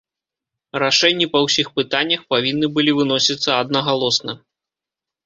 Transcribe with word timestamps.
Рашэнні 0.83 1.27
па 1.33 1.39
ўсіх 1.45 1.67
пытаннях 1.77 2.23
павінны 2.35 2.71
былі 2.79 2.91
выносіцца 3.01 3.49
аднагалосна. 3.65 4.31